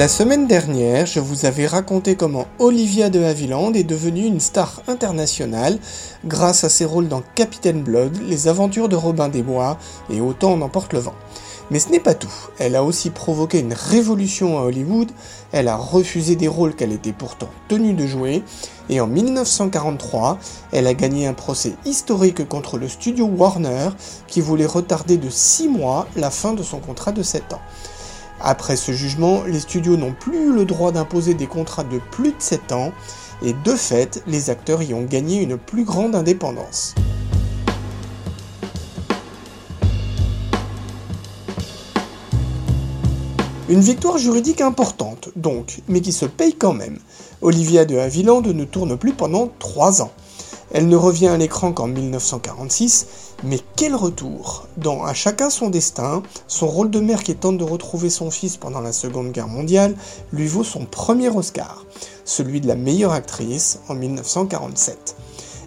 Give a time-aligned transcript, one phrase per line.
[0.00, 4.80] La semaine dernière, je vous avais raconté comment Olivia de Havilland est devenue une star
[4.88, 5.78] internationale
[6.24, 9.76] grâce à ses rôles dans Captain Blood, Les Aventures de Robin des Bois
[10.08, 11.12] et Autant en emporte le vent.
[11.70, 12.32] Mais ce n'est pas tout.
[12.58, 15.10] Elle a aussi provoqué une révolution à Hollywood,
[15.52, 18.42] elle a refusé des rôles qu'elle était pourtant tenue de jouer,
[18.88, 20.38] et en 1943,
[20.72, 23.90] elle a gagné un procès historique contre le studio Warner
[24.28, 27.60] qui voulait retarder de 6 mois la fin de son contrat de 7 ans.
[28.42, 32.36] Après ce jugement, les studios n'ont plus le droit d'imposer des contrats de plus de
[32.38, 32.92] 7 ans,
[33.42, 36.94] et de fait, les acteurs y ont gagné une plus grande indépendance.
[43.68, 46.98] Une victoire juridique importante, donc, mais qui se paye quand même.
[47.42, 50.12] Olivia de Havilland ne tourne plus pendant 3 ans.
[50.72, 53.06] Elle ne revient à l'écran qu'en 1946,
[53.42, 57.64] mais quel retour Dans À chacun son destin, son rôle de mère qui tente de
[57.64, 59.96] retrouver son fils pendant la Seconde Guerre mondiale
[60.32, 61.84] lui vaut son premier Oscar,
[62.24, 65.16] celui de la meilleure actrice en 1947.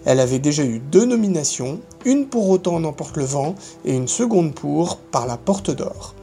[0.06, 4.08] Elle avait déjà eu deux nominations, une pour Autant en emporte le vent et une
[4.08, 6.14] seconde pour Par la porte d'or.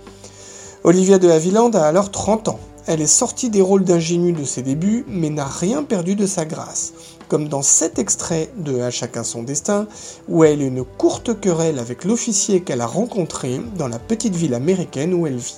[0.84, 2.60] Olivia de Havilland a alors 30 ans.
[2.88, 6.46] Elle est sortie des rôles d'ingénue de ses débuts, mais n'a rien perdu de sa
[6.46, 6.94] grâce
[7.32, 9.88] comme dans cet extrait de À chacun son destin,
[10.28, 14.54] où elle a une courte querelle avec l'officier qu'elle a rencontré dans la petite ville
[14.54, 15.56] américaine où elle vit.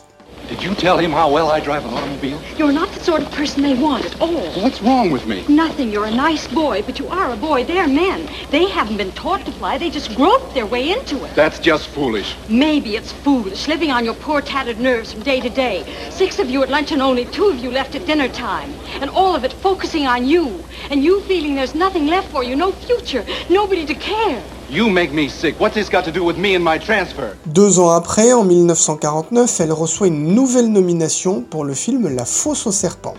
[0.48, 2.38] Did you tell him how well I drive an automobile?
[2.60, 4.50] You're not the sort of person they want at all.
[4.64, 5.46] What's wrong with me?
[5.48, 5.92] Nothing.
[5.92, 7.64] You're a nice boy, but you are a boy.
[7.64, 8.28] They're men.
[8.50, 9.78] They haven't been taught to fly.
[9.78, 11.36] They just groped their way into it.
[11.36, 12.36] That's just foolish.
[12.50, 15.86] Maybe it's foolish, living on your poor tattered nerves from day to day.
[16.10, 18.74] Six of you at lunch and only two of you left at dinner time.
[19.00, 20.66] And all of it focusing on you.
[20.90, 24.42] And you feeling there's nothing left for you, no future, nobody to care.
[24.74, 25.60] You make me sick.
[25.60, 27.36] What's this got to do with me and my transfer?
[27.46, 32.66] Deux ans après, en 1949, elle reçoit une nouvelle nomination pour le film La Fosse
[32.66, 33.14] au serpent.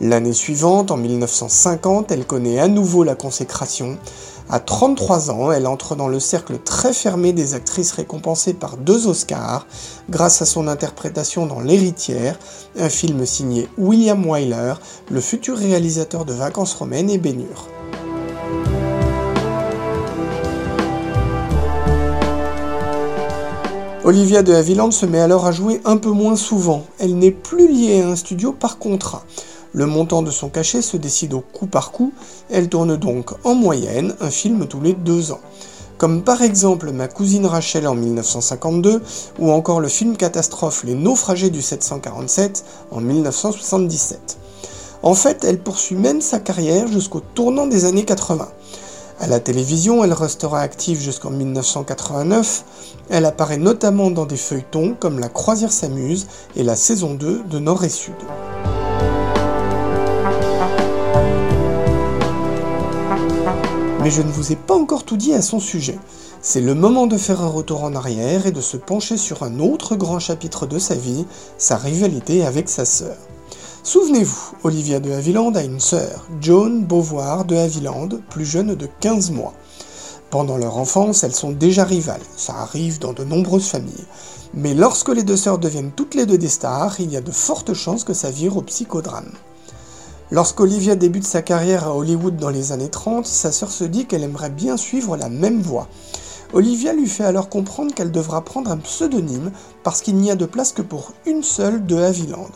[0.00, 3.98] L'année suivante, en 1950, elle connaît à nouveau la consécration.
[4.48, 9.08] À 33 ans, elle entre dans le cercle très fermé des actrices récompensées par deux
[9.08, 9.66] Oscars
[10.08, 12.38] grâce à son interprétation dans L'héritière,
[12.78, 14.74] un film signé William Wyler,
[15.10, 17.73] le futur réalisateur de Vacances romaines et Bénure.
[24.06, 26.84] Olivia de Havilland se met alors à jouer un peu moins souvent.
[26.98, 29.24] Elle n'est plus liée à un studio par contrat.
[29.72, 32.12] Le montant de son cachet se décide au coup par coup.
[32.50, 35.40] Elle tourne donc en moyenne un film tous les deux ans.
[35.96, 39.00] Comme par exemple Ma cousine Rachel en 1952
[39.38, 44.36] ou encore le film catastrophe Les naufragés du 747 en 1977.
[45.02, 48.48] En fait, elle poursuit même sa carrière jusqu'au tournant des années 80.
[49.20, 52.64] À la télévision, elle restera active jusqu'en 1989.
[53.10, 56.26] Elle apparaît notamment dans des feuilletons comme La croisière s'amuse
[56.56, 58.14] et la saison 2 de Nord et Sud.
[64.02, 65.98] Mais je ne vous ai pas encore tout dit à son sujet.
[66.42, 69.60] C'est le moment de faire un retour en arrière et de se pencher sur un
[69.60, 71.24] autre grand chapitre de sa vie,
[71.56, 73.16] sa rivalité avec sa sœur.
[73.86, 79.30] Souvenez-vous, Olivia de Havilland a une sœur, Joan Beauvoir de Havilland, plus jeune de 15
[79.30, 79.52] mois.
[80.30, 84.06] Pendant leur enfance, elles sont déjà rivales, ça arrive dans de nombreuses familles.
[84.54, 87.30] Mais lorsque les deux sœurs deviennent toutes les deux des stars, il y a de
[87.30, 89.32] fortes chances que ça vire au psychodrame.
[90.30, 94.22] Lorsqu'Olivia débute sa carrière à Hollywood dans les années 30, sa sœur se dit qu'elle
[94.22, 95.88] aimerait bien suivre la même voie.
[96.54, 99.52] Olivia lui fait alors comprendre qu'elle devra prendre un pseudonyme
[99.82, 102.48] parce qu'il n'y a de place que pour une seule de Havilland.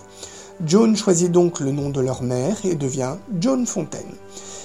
[0.66, 4.14] Joan choisit donc le nom de leur mère et devient Joan Fontaine.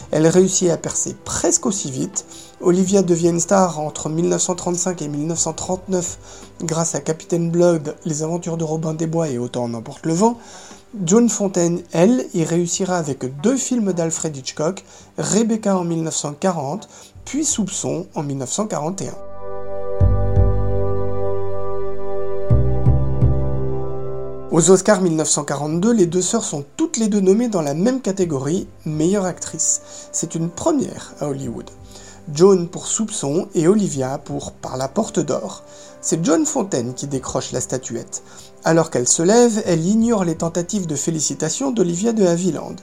[0.10, 2.25] Elle réussit à percer presque aussi vite.
[2.62, 6.18] Olivia devient une star entre 1935 et 1939
[6.62, 10.13] grâce à Captain Blood, Les aventures de Robin des Bois et Autant en emporte le
[10.13, 10.38] vent.
[11.06, 14.84] Joan Fontaine, elle, y réussira avec deux films d'Alfred Hitchcock,
[15.18, 16.88] Rebecca en 1940,
[17.25, 19.32] puis Soupçon en 1941.
[24.53, 28.67] Aux Oscars 1942, les deux sœurs sont toutes les deux nommées dans la même catégorie,
[28.85, 29.81] meilleure actrice.
[30.11, 31.71] C'est une première à Hollywood.
[32.31, 35.63] Joan pour soupçon et Olivia pour par la porte d'or.
[36.01, 38.21] C'est John Fontaine qui décroche la statuette.
[38.63, 42.75] Alors qu'elle se lève, elle ignore les tentatives de félicitations d'Olivia de Havilland.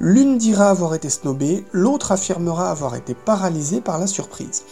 [0.00, 4.64] L'une dira avoir été snobée, l'autre affirmera avoir été paralysée par la surprise.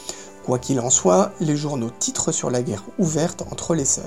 [0.44, 4.04] Quoi qu'il en soit, les journaux titrent sur la guerre ouverte entre les sœurs.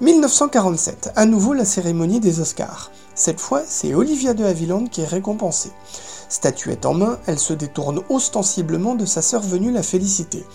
[0.00, 2.90] 1947, à nouveau la cérémonie des Oscars.
[3.14, 5.72] Cette fois, c'est Olivia de Havilland qui est récompensée.
[6.30, 10.46] Statuette en main, elle se détourne ostensiblement de sa sœur venue la féliciter.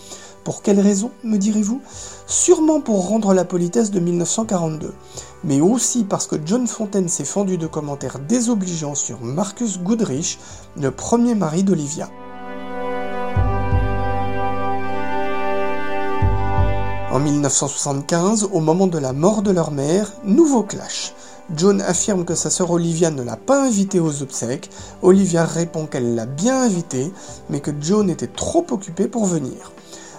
[0.44, 1.80] Pour quelle raison, me direz-vous?
[2.26, 4.96] Sûrement pour rendre la politesse de 1942,
[5.44, 10.40] mais aussi parce que John Fontaine s'est fendu de commentaires désobligeants sur Marcus Goodrich,
[10.76, 12.10] le premier mari d'Olivia.
[17.16, 21.14] En 1975, au moment de la mort de leur mère, nouveau clash.
[21.56, 24.70] John affirme que sa sœur Olivia ne l'a pas invitée aux obsèques.
[25.02, 27.14] Olivia répond qu'elle l'a bien invitée,
[27.50, 29.72] mais que John était trop occupé pour venir.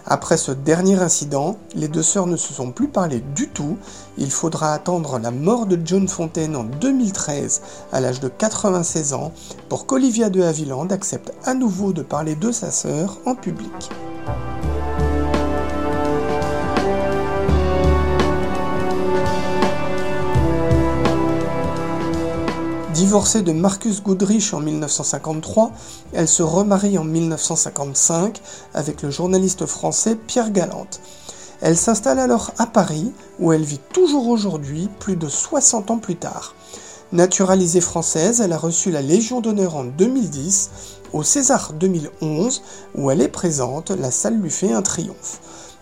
[0.07, 3.77] Après ce dernier incident, les deux sœurs ne se sont plus parlé du tout.
[4.17, 7.61] Il faudra attendre la mort de John Fontaine en 2013,
[7.93, 9.33] à l'âge de 96 ans,
[9.69, 13.91] pour qu'Olivia de Havilland accepte à nouveau de parler de sa sœur en public.
[22.97, 25.71] Divorcée de Marcus Goodrich en 1953,
[26.15, 28.41] elle se remarie en 1955
[28.73, 31.03] avec le journaliste français Pierre Galante.
[31.61, 36.17] Elle s'installe alors à Paris, où elle vit toujours aujourd'hui, plus de 60 ans plus
[36.17, 36.55] tard.
[37.13, 40.71] Naturalisée française, elle a reçu la Légion d'honneur en 2010.
[41.13, 42.63] Au César 2011,
[42.95, 45.41] où elle est présente, la salle lui fait un triomphe.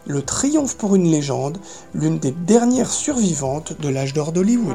[0.09, 1.59] Le triomphe pour une légende,
[1.95, 4.75] l'une des dernières survivantes de l'âge d'or d'Hollywood.